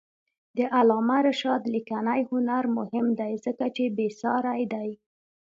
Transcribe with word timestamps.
د 0.57 0.59
علامه 0.77 1.17
رشاد 1.27 1.61
لیکنی 1.75 2.21
هنر 2.31 2.63
مهم 2.77 3.07
دی 3.19 3.33
ځکه 3.45 3.65
چې 3.75 3.83
بېسارې 3.97 4.63
دی. 4.73 4.89